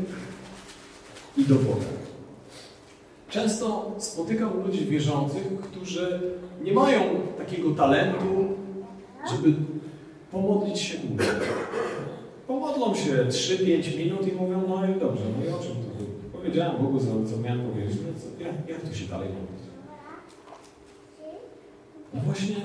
[1.37, 1.87] i do Boga.
[3.31, 6.21] Często spotykam ludzi wierzących, którzy
[6.65, 7.01] nie mają
[7.39, 8.27] takiego talentu,
[9.31, 9.55] żeby
[10.33, 11.25] pomodlić się długo.
[12.47, 16.11] Pomodlą się 3-5 minut i mówią, no i dobrze, no i o czym to było?
[16.33, 19.66] Powiedziałem Bogu, co miałem powiedzieć, no co, jak, jak to się dalej modlić?
[22.15, 22.57] No właśnie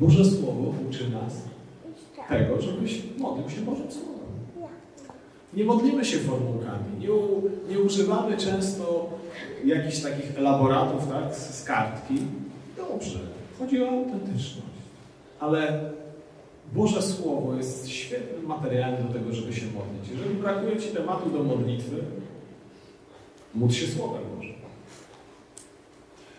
[0.00, 1.42] Boże Słowo uczy nas
[2.28, 4.10] tego, żebyś modlił się Bożym Słowem.
[5.54, 9.10] Nie modlimy się formułkami, nie, u, nie używamy często
[9.64, 12.14] jakichś takich elaboratów tak, z, z kartki.
[12.76, 13.18] Dobrze,
[13.58, 14.66] chodzi o autentyczność.
[15.40, 15.90] Ale
[16.72, 20.10] Boże Słowo jest świetnym materiałem do tego, żeby się modlić.
[20.10, 21.96] Jeżeli brakuje Ci tematu do modlitwy,
[23.54, 24.54] módl się Słowem Bożym.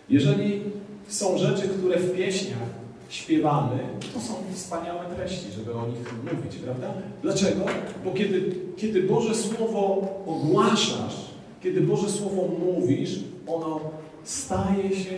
[0.09, 0.61] Jeżeli
[1.11, 3.79] są rzeczy, które w pieśniach śpiewamy,
[4.13, 6.93] to są wspaniałe treści, żeby o nich mówić, prawda?
[7.21, 7.65] Dlaczego?
[8.05, 11.15] Bo kiedy, kiedy Boże Słowo ogłaszasz,
[11.63, 13.79] kiedy Boże Słowo mówisz, ono
[14.23, 15.17] staje się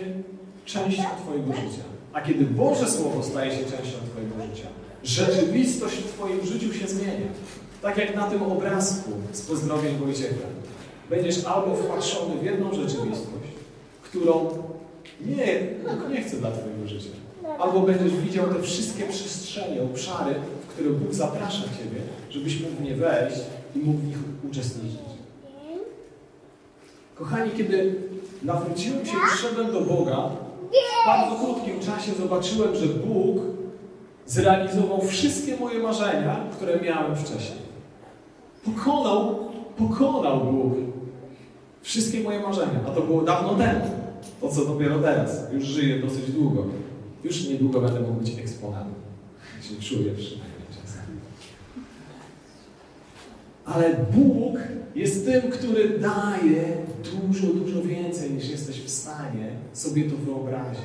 [0.64, 1.84] częścią Twojego życia.
[2.12, 4.68] A kiedy Boże Słowo staje się częścią Twojego życia,
[5.04, 7.28] rzeczywistość w Twoim życiu się zmienia.
[7.82, 10.46] Tak jak na tym obrazku z pozdrowień Wojciecha.
[11.10, 13.50] Będziesz albo wpatrzony w jedną rzeczywistość,
[14.02, 14.48] którą
[15.20, 15.60] nie,
[16.10, 17.08] nie chce dla Twojego życia.
[17.58, 22.00] Albo będziesz widział te wszystkie przestrzenie, obszary, w które Bóg zaprasza Ciebie,
[22.30, 23.36] żebyś mógł w nie wejść
[23.76, 24.18] i mógł w nich
[24.50, 25.00] uczestniczyć.
[27.14, 27.94] Kochani, kiedy
[28.42, 29.12] nawróciłem się
[29.68, 30.30] i do Boga,
[31.02, 33.42] w bardzo krótkim czasie zobaczyłem, że Bóg
[34.26, 37.64] zrealizował wszystkie moje marzenia, które miałem wcześniej.
[38.64, 39.38] Pokonał,
[39.78, 40.74] pokonał Bóg
[41.82, 42.80] wszystkie moje marzenia.
[42.88, 44.03] A to było dawno temu.
[44.44, 45.52] To co dopiero teraz.
[45.52, 46.66] Już żyję dosyć długo.
[47.24, 48.94] Już niedługo będę mógł być eksponatem.
[49.62, 51.18] Się czuję przynajmniej czasami.
[53.64, 54.58] Ale Bóg
[54.94, 60.84] jest tym, który daje dużo, dużo więcej niż jesteś w stanie sobie to wyobrazić.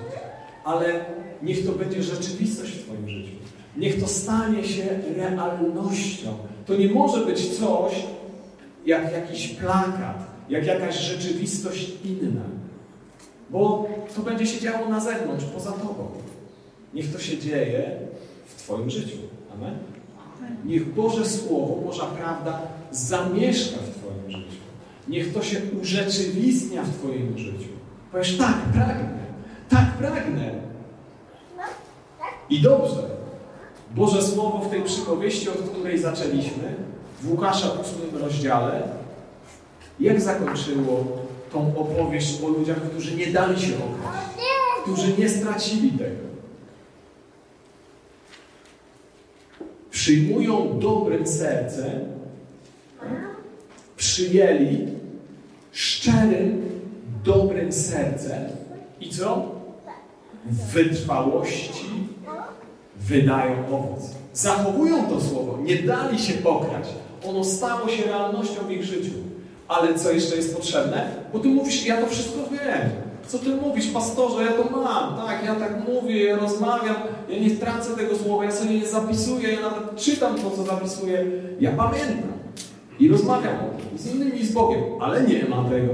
[0.66, 1.06] Ale
[1.44, 3.36] niech to będzie rzeczywistość w Twoim życiu.
[3.78, 4.84] Niech to stanie się
[5.16, 6.38] realnością.
[6.66, 8.04] To nie może być coś
[8.86, 12.60] jak jakiś plakat, jak jakaś rzeczywistość inna.
[13.50, 16.08] Bo to będzie się działo na zewnątrz, poza Tobą.
[16.94, 17.92] Niech to się dzieje
[18.46, 19.18] w Twoim życiu.
[19.54, 19.78] Amen?
[20.66, 24.62] Niech Boże Słowo, Boża prawda zamieszka w Twoim życiu.
[25.08, 27.70] Niech to się urzeczywistnia w Twoim życiu.
[28.12, 29.20] Powiesz, tak, pragnę.
[29.70, 30.52] Tak, pragnę.
[32.50, 33.04] I dobrze.
[33.96, 36.76] Boże Słowo w tej przypowieści, od której zaczęliśmy,
[37.22, 38.84] w Łukasza 8 rozdziale,
[40.00, 41.06] jak zakończyło
[41.52, 44.28] tą opowieść o ludziach, którzy nie dali się okraść,
[44.84, 46.30] którzy nie stracili tego.
[49.92, 52.00] Przyjmują dobrym sercem,
[53.98, 54.88] przyjęli
[55.72, 56.70] szczerym,
[57.24, 58.44] dobrym sercem
[59.00, 59.52] i co?
[60.46, 61.86] W wytrwałości
[62.96, 64.02] wydają owoc.
[64.34, 66.90] Zachowują to słowo, nie dali się okraść.
[67.26, 69.12] Ono stało się realnością w ich życiu.
[69.68, 71.19] Ale co jeszcze jest potrzebne?
[71.34, 72.90] Bo ty mówisz, ja to wszystko wiem.
[73.28, 76.96] Co ty mówisz, pastorze, ja to mam, tak, ja tak mówię, ja rozmawiam,
[77.30, 81.26] ja nie tracę tego słowa, ja sobie nie zapisuję, ja nawet czytam to, co zapisuję.
[81.60, 82.32] Ja pamiętam
[83.00, 85.94] i rozmawiam o tym z innymi i z Bogiem, ale nie ma tego.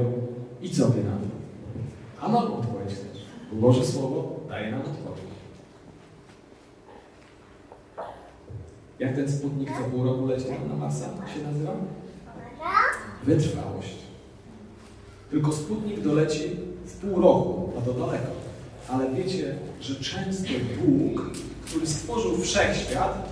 [0.62, 1.26] I co ty na to?
[2.22, 3.22] A mam odpowiedź też,
[3.52, 5.26] bo Boże Słowo daje nam odpowiedź.
[9.00, 11.72] Jak ten sputnik co pół roku leciał na Marsa się nazywa?
[13.24, 14.05] Wytrwałość.
[15.32, 16.50] Tylko sputnik doleci
[16.86, 18.32] w pół roku, a to daleko.
[18.90, 20.50] Ale wiecie, że często
[20.82, 21.32] Bóg,
[21.66, 23.30] który stworzył wszechświat,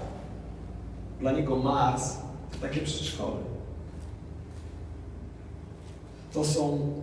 [1.19, 2.17] dla niego Mars
[2.51, 3.37] to takie przedszkole.
[6.33, 6.93] To są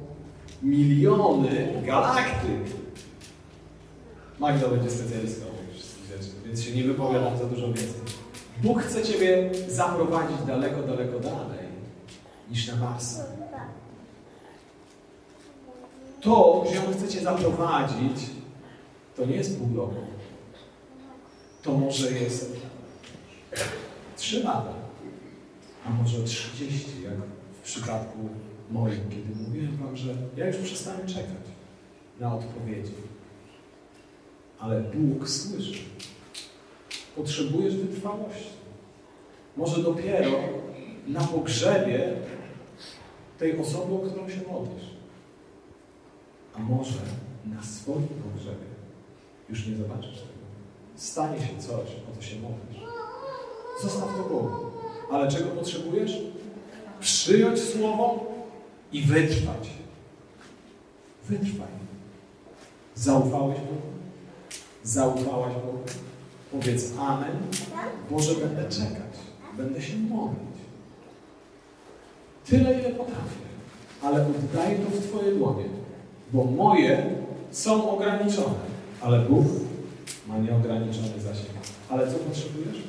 [0.63, 2.61] miliony galaktyk.
[4.39, 5.51] Magda będzie specjalistką
[6.51, 8.01] więc się nie wypowiadam za dużo więcej.
[8.63, 11.67] Bóg chce Ciebie zaprowadzić daleko, daleko dalej
[12.51, 13.25] niż na Marsa.
[16.21, 18.31] To, gdzie On chce Cię zaprowadzić,
[19.17, 19.95] to nie jest pół roku.
[21.63, 22.57] To może jest
[24.17, 24.75] trzy lata,
[25.87, 27.15] a może 30, jak
[27.53, 28.19] w przypadku
[28.71, 31.47] moim, kiedy mówiłem Wam, że ja już przestałem czekać
[32.21, 32.93] na odpowiedzi.
[34.59, 35.83] Ale Bóg słyszy.
[37.17, 38.51] Potrzebujesz wytrwałości.
[39.57, 40.31] Może dopiero
[41.07, 42.13] na pogrzebie
[43.39, 44.90] tej osoby, o którą się modlisz.
[46.57, 46.99] A może
[47.47, 48.71] na swoim pogrzebie
[49.49, 50.41] już nie zobaczysz tego.
[50.97, 51.71] Stanie się coś,
[52.13, 52.91] o co się modlisz.
[53.83, 54.51] Zostaw to Bogu.
[55.13, 56.13] Ale czego potrzebujesz?
[57.01, 58.25] Przyjąć Słowo
[58.93, 59.71] i wytrwać.
[61.29, 61.69] Wytrwaj.
[62.95, 63.91] Zaufałeś Bogu?
[64.85, 65.79] Zaufałaś Bogu?
[66.53, 67.37] Powiedz Amen.
[68.11, 69.13] Boże, będę czekać.
[69.57, 70.61] Będę się modlić.
[72.47, 73.51] Tyle, ile potrafię.
[74.03, 75.65] Ale oddaję to w Twoje dłonie.
[76.33, 77.07] Bo moje
[77.51, 78.71] są ograniczone.
[79.01, 79.47] Ale Bóg
[80.27, 81.49] ma nieograniczony zasięg.
[81.89, 82.83] Ale co potrzebujesz?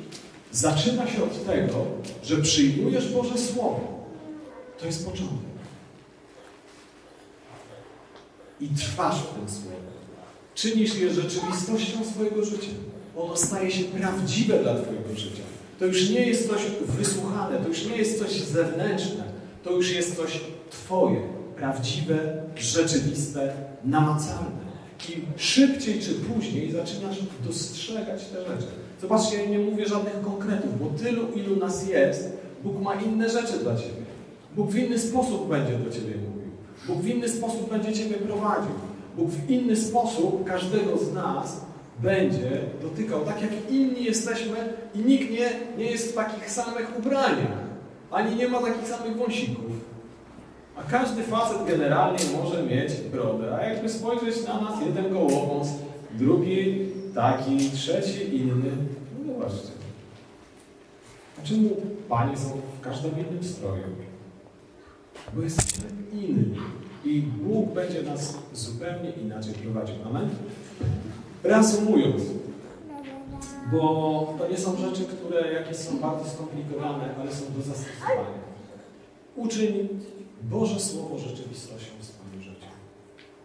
[0.52, 1.74] Zaczyna się od tego,
[2.22, 3.80] że przyjmujesz Boże Słowo.
[4.80, 5.52] To jest początek.
[8.60, 9.76] I trwasz w tym Słowie.
[10.54, 12.70] Czynisz je rzeczywistością swojego życia.
[13.16, 15.42] Ono staje się prawdziwe dla Twojego życia.
[15.78, 19.24] To już nie jest coś wysłuchane, to już nie jest coś zewnętrzne,
[19.64, 21.20] to już jest coś Twoje,
[21.62, 23.52] prawdziwe, rzeczywiste,
[23.84, 24.62] namacalne.
[25.08, 28.72] I szybciej czy później zaczynasz dostrzegać te rzeczy.
[29.00, 33.58] Zobaczcie, ja nie mówię żadnych konkretów, bo tylu, ilu nas jest, Bóg ma inne rzeczy
[33.62, 34.02] dla Ciebie.
[34.56, 36.52] Bóg w inny sposób będzie do Ciebie mówił.
[36.86, 38.72] Bóg w inny sposób będzie Ciebie prowadził.
[39.16, 41.60] Bóg w inny sposób każdego z nas
[41.98, 42.50] będzie
[42.82, 44.56] dotykał, tak jak inni jesteśmy
[44.94, 47.58] i nikt nie, nie jest w takich samych ubraniach,
[48.10, 49.91] ani nie ma takich samych wąsików.
[50.76, 55.68] A każdy facet generalnie może mieć brodę, a jakby spojrzeć na nas, jeden gołowąs,
[56.18, 58.70] drugi taki, trzeci inny,
[59.18, 59.72] no zobaczcie.
[61.42, 61.68] A czemu
[62.08, 63.82] panie są w każdym innym stroju?
[65.34, 66.56] Bo jesteśmy inni.
[67.04, 69.96] I Bóg będzie nas zupełnie inaczej prowadził.
[70.06, 70.30] Amen?
[71.44, 72.22] Reasumując,
[73.72, 78.42] bo to nie są rzeczy, które jakieś są bardzo skomplikowane, ale są do zastosowania.
[79.36, 79.88] Uczyń
[80.42, 82.66] Boże Słowo rzeczywistością w swoim życiu.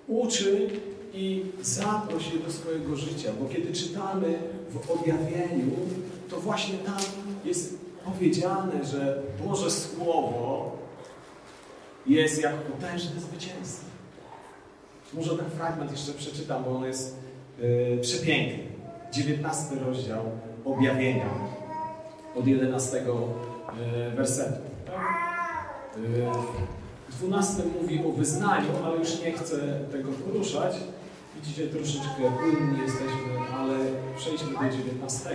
[0.08, 0.80] Uczyń
[1.14, 5.72] i zaproś je do swojego życia, bo kiedy czytamy w objawieniu,
[6.30, 6.98] to właśnie tam
[7.46, 10.78] jest powiedziane, że Boże Słowo
[12.06, 13.86] jest jak potężne zwycięstwo.
[15.14, 17.16] Może ten fragment jeszcze przeczytam, bo on jest
[17.60, 18.64] yy, przepiękny.
[19.14, 20.24] 19 rozdział
[20.66, 21.30] objawienia
[22.36, 24.62] od 11 yy, wersetu.
[25.98, 26.77] Yy,
[27.20, 29.56] 12 mówi o wyznaniu, ale już nie chcę
[29.92, 30.76] tego poruszać.
[31.36, 33.76] Widzicie, troszeczkę płynni jesteśmy, ale
[34.18, 35.30] przejdźmy do 19.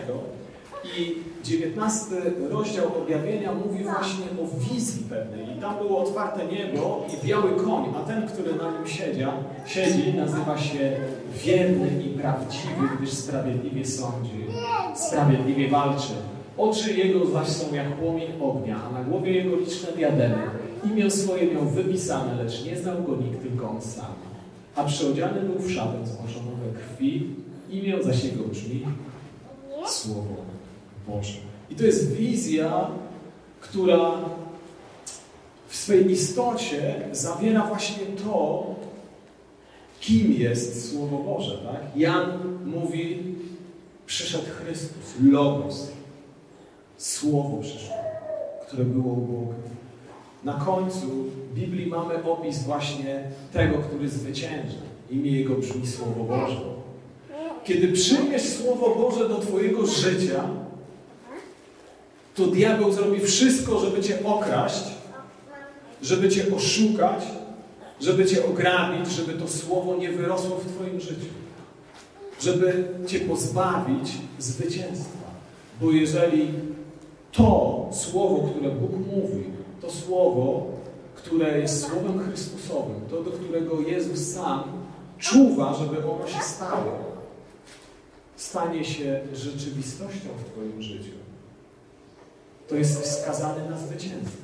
[0.99, 1.15] I
[1.45, 2.05] 19
[2.51, 5.57] rozdział objawienia mówi właśnie o wizji pewnej.
[5.59, 9.33] I tam było otwarte niebo i biały koń, a ten, który na nim siedzia,
[9.67, 10.97] siedzi, nazywa się
[11.45, 14.47] wierny i prawdziwy, gdyż sprawiedliwie sądzi,
[14.95, 16.13] sprawiedliwie walczy.
[16.59, 20.62] Oczy jego zaś są jak płomień ognia, a na głowie jego liczne diademy.
[20.85, 24.15] Imię swoje miał wypisane, lecz nie znał go nikt, tylko on sam.
[24.77, 27.31] A przyodziany był w szatę zmożoną we krwi,
[27.71, 28.87] imię zaś jego brzmi
[29.87, 30.37] Słowo
[31.09, 31.39] Boże.
[31.71, 32.87] I to jest wizja,
[33.61, 34.13] która
[35.69, 38.67] w swej istocie zawiera właśnie to,
[40.01, 41.59] kim jest Słowo Boże.
[41.59, 41.97] Tak?
[41.97, 43.35] Jan mówi,
[44.07, 45.89] przyszedł Chrystus, Logos,
[46.97, 47.97] Słowo przyszło,
[48.67, 49.55] które było u Boga.
[50.45, 51.07] Na końcu
[51.55, 54.79] Biblii mamy opis właśnie tego, który zwycięża.
[55.11, 56.61] Imię Jego brzmi Słowo Boże.
[57.65, 60.45] Kiedy przyjmiesz Słowo Boże do Twojego życia,
[62.35, 64.85] to diabeł zrobi wszystko, żeby Cię okraść,
[66.03, 67.25] żeby Cię oszukać,
[68.01, 71.33] żeby Cię ograbić, żeby to Słowo nie wyrosło w Twoim życiu.
[72.41, 75.19] Żeby Cię pozbawić zwycięstwa.
[75.81, 76.49] Bo jeżeli
[77.33, 79.45] to Słowo, które Bóg mówi,
[79.93, 80.67] Słowo,
[81.15, 84.63] które jest Słowem Chrystusowym, to do którego Jezus sam
[85.19, 86.99] czuwa, żeby ono się stało,
[88.37, 91.13] stanie się rzeczywistością w Twoim życiu,
[92.69, 94.43] to jesteś skazany na zwycięstwo.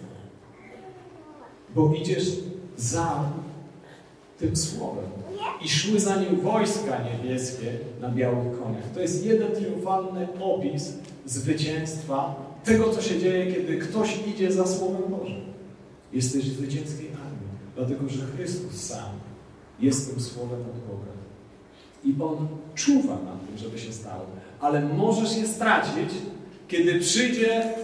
[1.75, 2.29] Bo idziesz
[2.77, 3.25] za
[4.39, 5.05] tym Słowem.
[5.65, 8.85] I szły za nim wojska niebieskie na białych koniach.
[8.95, 10.93] To jest jeden triumfalny opis
[11.27, 15.41] zwycięstwa tego, co się dzieje, kiedy ktoś idzie za Słowem Bożym.
[16.13, 19.11] Jesteś w zwycięskiej armii, dlatego że Chrystus sam
[19.81, 21.13] jest tym Słowem od Boga.
[22.05, 24.27] I On czuwa na tym, żeby się stało.
[24.61, 26.09] Ale możesz je stracić,
[26.69, 27.75] kiedy przyjdzie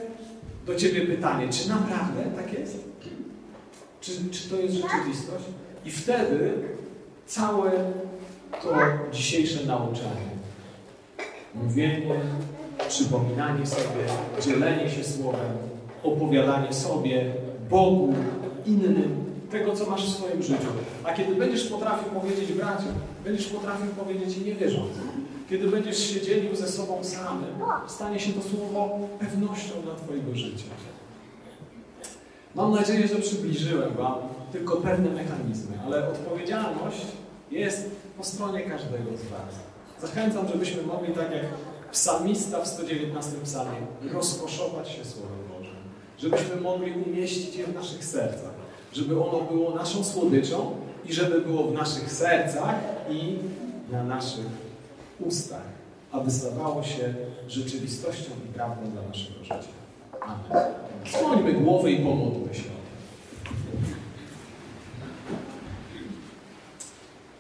[0.67, 2.79] do Ciebie pytanie, czy naprawdę tak jest?
[4.01, 5.45] Czy, czy to jest rzeczywistość?
[5.85, 6.53] I wtedy
[7.27, 7.71] całe
[8.63, 8.75] to
[9.13, 10.31] dzisiejsze nauczanie,
[11.55, 12.15] mówienie,
[12.89, 14.05] przypominanie sobie,
[14.41, 15.53] dzielenie się słowem,
[16.03, 17.35] opowiadanie sobie,
[17.71, 18.15] Bogu,
[18.67, 20.67] innym, tego, co masz w swoim życiu.
[21.05, 22.93] A kiedy będziesz potrafił powiedzieć braciom,
[23.25, 25.09] będziesz potrafił powiedzieć i niewierzącym,
[25.51, 27.55] kiedy będziesz się dzielił ze sobą samym,
[27.87, 30.65] stanie się to słowo pewnością dla Twojego życia.
[32.55, 34.15] Mam nadzieję, że przybliżyłem Wam
[34.53, 37.07] tylko pewne mechanizmy, ale odpowiedzialność
[37.51, 39.55] jest po stronie każdego z Was.
[40.01, 41.45] Zachęcam, żebyśmy mogli, tak jak
[41.95, 43.77] psalmista w 119 psalmie,
[44.13, 45.77] rozkoszować się Słowem Bożym.
[46.19, 48.55] Żebyśmy mogli umieścić je w naszych sercach.
[48.93, 52.75] Żeby ono było naszą słodyczą i żeby było w naszych sercach
[53.11, 53.37] i
[53.93, 54.47] na naszych
[55.21, 55.63] ustach,
[56.13, 57.15] aby stawało się
[57.49, 59.75] rzeczywistością i prawdą dla naszego życia.
[60.21, 60.65] Amen.
[61.13, 62.75] Skłońmy głowę i pomódlmy się.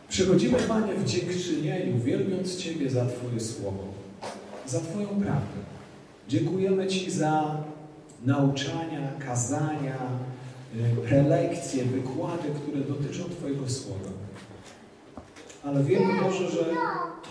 [0.08, 3.84] Przychodzimy, Panie, w dziękczynieniu, wielbiąc Ciebie za Twoje słowo,
[4.66, 5.59] za Twoją prawdę.
[6.29, 7.57] Dziękujemy Ci za
[8.24, 9.97] nauczania, kazania,
[10.76, 14.11] y, prelekcje, wykłady, które dotyczą Twojego słowa.
[15.64, 16.64] Ale wiemy może, że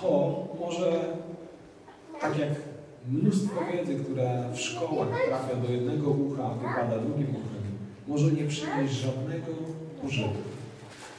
[0.01, 1.05] to może,
[2.21, 2.49] tak jak
[3.07, 7.63] mnóstwo wiedzy, która w szkołach trafia do jednego ucha, a wypada drugim uchem,
[8.07, 9.53] może nie przynieść żadnego
[10.01, 10.53] pożytku.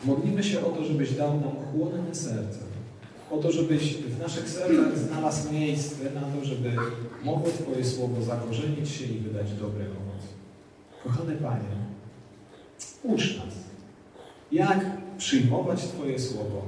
[0.05, 2.74] Modlimy się o to, żebyś dał nam chłonne serce.
[3.35, 6.71] O to, żebyś w naszych sercach znalazł miejsce na to, żeby
[7.25, 10.29] mogło Twoje słowo zakorzenić się i wydać dobre owoce.
[11.05, 11.77] Kochany Panie,
[13.03, 13.55] ucz nas,
[14.53, 14.87] jak
[15.19, 16.63] przyjmować Twoje słowo,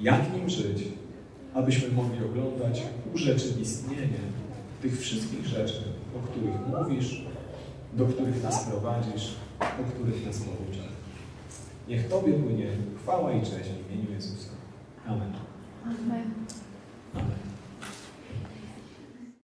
[0.00, 0.78] jak nim żyć,
[1.54, 2.82] abyśmy mogli oglądać
[3.14, 4.20] urzeczywistnienie
[4.82, 5.82] tych wszystkich rzeczy,
[6.16, 7.24] o których mówisz,
[7.92, 10.92] do których nas prowadzisz, o których nas pouczasz.
[11.88, 12.68] Niech Tobie płynie
[13.02, 14.48] chwała i cześć w imieniu Jezusa.
[15.86, 16.24] 嗯没